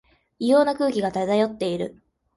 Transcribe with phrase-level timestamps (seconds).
[0.39, 2.01] 異様な空気が漂っている